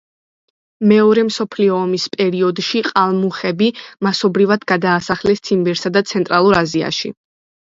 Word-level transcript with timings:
მეორე 0.91 1.25
მსოფლიო 1.27 1.75
ომის 1.79 2.05
პერიოდში 2.15 2.81
ყალმუხები 2.87 3.67
მასობრივად 4.09 4.67
გაასახლეს 4.73 5.45
ციმბირსა 5.51 5.93
და 5.99 6.05
ცენტრალურ 6.15 6.61
აზიაში. 6.65 7.15